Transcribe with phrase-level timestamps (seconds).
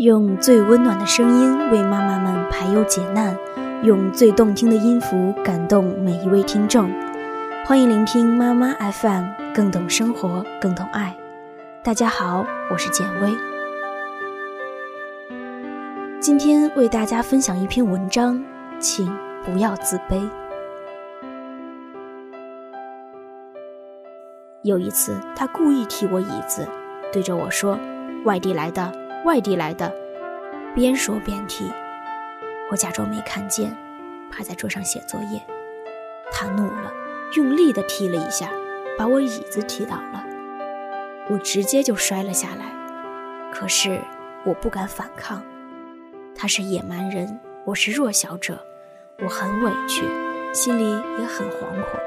[0.00, 3.36] 用最温暖的声音为妈妈们排忧解难，
[3.82, 6.90] 用最动听的音符感动每一位听众。
[7.66, 9.24] 欢迎聆听妈妈 FM，
[9.54, 11.14] 更懂生活，更懂爱。
[11.82, 13.30] 大家好，我是简薇。
[16.18, 18.42] 今天为大家分享一篇文章，
[18.78, 19.06] 请
[19.44, 20.26] 不要自卑。
[24.62, 26.66] 有一次，他故意踢我椅子，
[27.12, 27.78] 对着我说
[28.24, 28.90] ：“外地来的。”
[29.24, 29.92] 外地来的，
[30.74, 31.70] 边说边踢，
[32.70, 33.76] 我假装没看见，
[34.32, 35.40] 趴在桌上写作业。
[36.32, 36.90] 他怒了，
[37.34, 38.50] 用力的踢了一下，
[38.98, 40.24] 把我椅子踢倒了，
[41.28, 42.72] 我直接就摔了下来。
[43.52, 44.00] 可是
[44.44, 45.42] 我不敢反抗，
[46.34, 48.58] 他是野蛮人，我是弱小者，
[49.22, 50.02] 我很委屈，
[50.54, 52.00] 心里也很惶恐。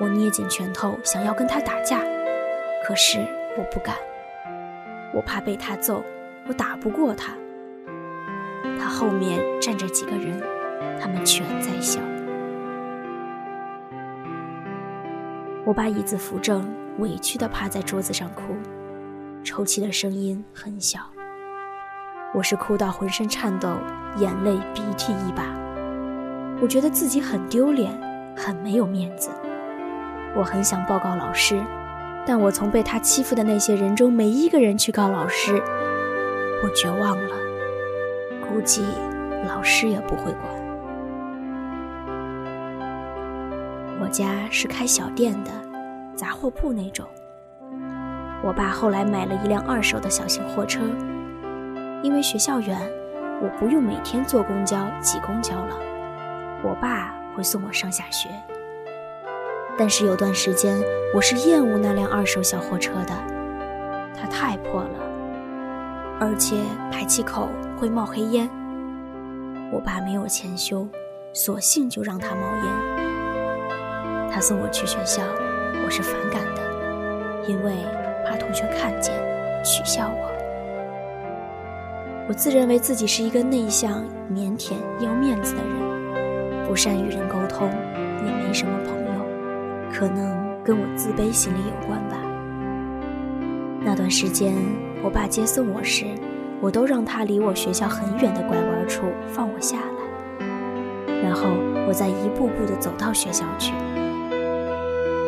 [0.00, 2.00] 我捏紧拳头想要跟他打架，
[2.86, 3.18] 可是
[3.58, 3.96] 我不敢。
[5.14, 6.02] 我怕被他揍，
[6.48, 7.32] 我打不过他。
[8.80, 10.40] 他后面站着几个人，
[11.00, 12.00] 他们全在笑。
[15.64, 18.54] 我把椅子扶正，委屈的趴在桌子上哭，
[19.44, 21.00] 抽泣的声音很小。
[22.34, 23.76] 我是哭到浑身颤抖，
[24.16, 25.44] 眼泪鼻涕一把。
[26.60, 27.92] 我觉得自己很丢脸，
[28.36, 29.30] 很没有面子。
[30.34, 31.62] 我很想报告老师。
[32.24, 35.60] 但我从被他欺负的那些人中没一个人去告老师，
[36.62, 37.36] 我绝望了，
[38.48, 38.84] 估计
[39.46, 40.44] 老师也不会管。
[44.00, 45.50] 我家是开小店的，
[46.14, 47.06] 杂货铺那种。
[48.44, 50.80] 我爸后来买了一辆二手的小型货车，
[52.02, 52.78] 因为学校远，
[53.40, 55.76] 我不用每天坐公交挤公交了，
[56.62, 58.28] 我爸会送我上下学。
[59.78, 60.78] 但是有段时间，
[61.14, 63.12] 我是厌恶那辆二手小货车的，
[64.14, 64.90] 它太破了，
[66.20, 66.56] 而且
[66.90, 68.48] 排气口会冒黑烟。
[69.72, 70.86] 我爸没有钱修，
[71.32, 74.30] 索性就让它冒烟。
[74.30, 75.22] 他送我去学校，
[75.84, 76.62] 我是反感的，
[77.46, 77.72] 因为
[78.26, 79.14] 怕同学看见
[79.64, 80.30] 取笑我。
[82.28, 87.68] 我自认为自己是一个内向、腼腆、要面子的人，不善与人沟通，
[88.24, 89.01] 也没什么朋友。
[89.92, 92.16] 可能跟我自卑心理有关吧。
[93.84, 94.54] 那段时间，
[95.02, 96.06] 我爸接送我时，
[96.60, 100.46] 我都让他离我学校很远的拐弯处放我下来，
[101.22, 101.42] 然后
[101.86, 103.74] 我再一步步地走到学校去。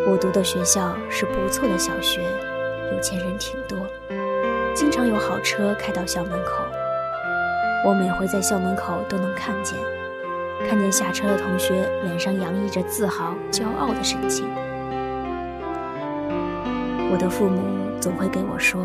[0.07, 2.23] 我读的学校是不错的小学，
[2.93, 3.79] 有钱人挺多，
[4.75, 6.65] 经常有好车开到校门口。
[7.87, 9.79] 我每回在校门口都能看见。
[10.69, 14.47] 看见下车的同学脸上洋溢着自豪、骄傲的神情。
[17.11, 17.63] 我的父母
[18.01, 18.85] 总会给我说：“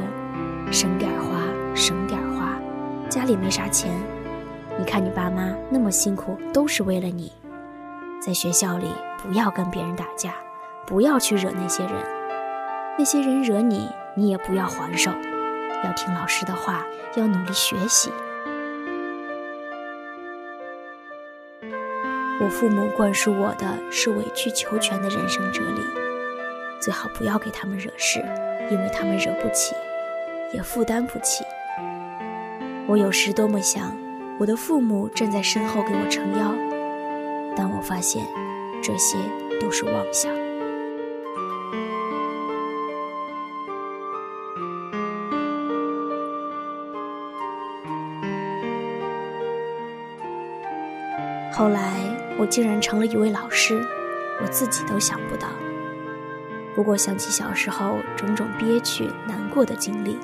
[0.71, 1.41] 省点花，
[1.73, 2.59] 省点花，
[3.09, 3.91] 家里没啥钱。
[4.77, 7.31] 你看你爸妈那么辛苦，都是为了你。
[8.21, 10.33] 在学校里不要跟别人打架，
[10.85, 11.93] 不要去惹那些人。
[12.97, 15.09] 那些人惹你，你也不要还手，
[15.83, 16.85] 要听老师的话，
[17.15, 18.11] 要努力学习。”
[22.41, 25.81] 我父母灌输我的是委曲求全的人生哲理，
[26.79, 28.23] 最好不要给他们惹事，
[28.71, 29.75] 因为他们惹不起，
[30.53, 31.43] 也负担不起。
[32.87, 33.93] 我有时多么想，
[34.39, 36.55] 我的父母站在身后给我撑腰，
[37.57, 38.25] 但我发现，
[38.81, 39.17] 这些
[39.59, 40.31] 都是妄想。
[51.51, 52.08] 后来。
[52.39, 53.85] 我竟然成了一位老师，
[54.41, 55.49] 我自己都想不到。
[56.73, 60.17] 不过想起小时候种种憋屈、难过的经历，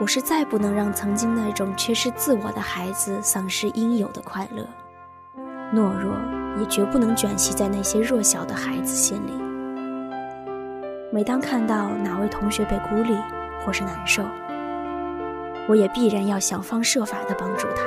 [0.00, 4.66] 我是再不能让曾经那种缺失自我的孩子丧失应有的快乐。
[5.72, 6.12] 懦弱
[6.58, 9.32] 也绝不能卷息在那些弱小的孩子心里。
[11.12, 13.16] 每当看到哪位同学被孤立
[13.64, 14.24] 或是难受，
[15.68, 17.84] 我也必然要想方设法的帮助他，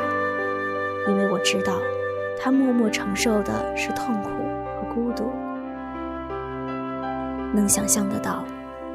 [1.11, 1.73] 因为我知道。
[2.41, 5.29] 他默默承受的是痛苦和孤独，
[7.53, 8.45] 能想象得到，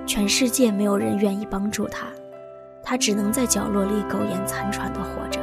[0.07, 2.07] 全世界没有人愿意帮助他，
[2.83, 5.39] 他只能在角落里苟延残喘地活着。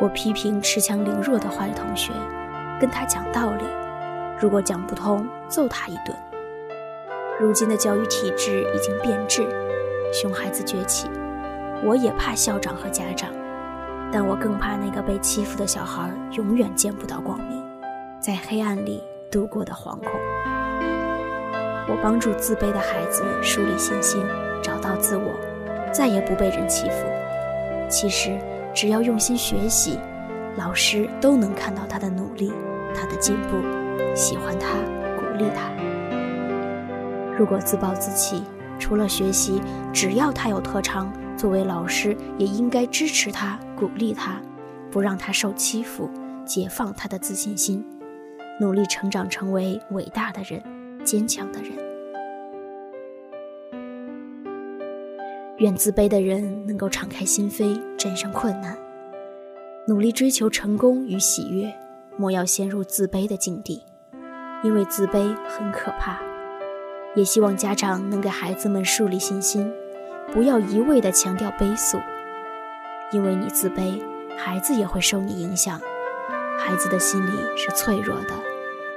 [0.00, 2.12] 我批评恃强凌弱的坏同学，
[2.80, 3.64] 跟他讲道理，
[4.40, 6.16] 如果讲不通，揍他一顿。
[7.38, 9.46] 如今的教育体制已经变质，
[10.14, 11.10] 熊孩子崛起，
[11.84, 13.30] 我也怕校长和家长。
[14.12, 17.62] 但我更怕那个被欺负的小孩永远见不到光明，
[18.20, 20.10] 在黑暗里度过的惶恐。
[21.88, 24.22] 我帮助自卑的孩子树立信心，
[24.62, 25.32] 找到自我，
[25.92, 27.06] 再也不被人欺负。
[27.88, 28.38] 其实，
[28.72, 29.98] 只要用心学习，
[30.56, 32.52] 老师都能看到他的努力，
[32.94, 33.56] 他的进步，
[34.14, 34.76] 喜欢他，
[35.16, 35.70] 鼓励他。
[37.36, 38.42] 如果自暴自弃，
[38.78, 39.60] 除了学习，
[39.92, 44.38] 只要他有特长，作为老师也应该支持他，鼓励他，
[44.90, 46.10] 不让他受欺负，
[46.44, 47.82] 解放他的自信心，
[48.60, 50.62] 努力成长成为伟大的人，
[51.02, 51.72] 坚强的人。
[55.56, 58.76] 愿自卑的人能够敞开心扉，战胜困难，
[59.86, 61.72] 努力追求成功与喜悦，
[62.18, 63.82] 莫要陷入自卑的境地，
[64.62, 66.20] 因为自卑很可怕。
[67.16, 69.72] 也希望家长能给孩子们树立信心，
[70.32, 71.98] 不要一味地强调悲诉，
[73.12, 74.00] 因为你自卑，
[74.36, 75.80] 孩子也会受你影响。
[76.58, 78.34] 孩子的心理是脆弱的，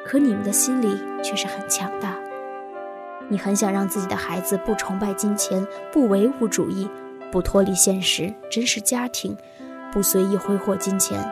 [0.05, 2.15] 可你们的心理却是很强大。
[3.29, 6.89] 你很想让自己的孩子不崇拜金钱，不唯物主义，
[7.31, 9.35] 不脱离现实，珍视家庭，
[9.91, 11.23] 不随意挥霍金钱。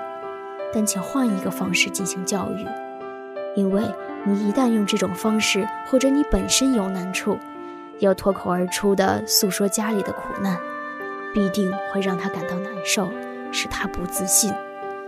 [0.73, 2.65] 但请换一个方式进行教育，
[3.57, 3.83] 因为
[4.23, 7.37] 你一旦用这种方式，或者你本身有难处，
[7.99, 10.57] 要脱口而出的诉说家里的苦难，
[11.33, 13.09] 必定会让他感到难受，
[13.51, 14.53] 使他不自信，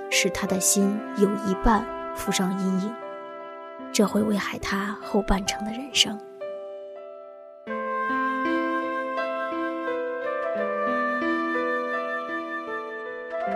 [0.09, 1.85] 使他的心有一半
[2.15, 2.93] 附上阴影，
[3.91, 6.19] 这会危害他后半程的人生。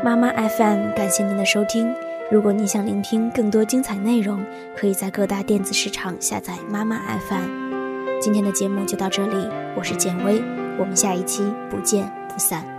[0.04, 1.94] 妈妈 FM，感谢您的收听。
[2.30, 8.20] 如果你想聆听更多精彩内容，可以在各大电子市场下载妈妈 FM。
[8.22, 10.42] 今天的节目就到这里，我是简薇，
[10.78, 12.77] 我们下一期不见散。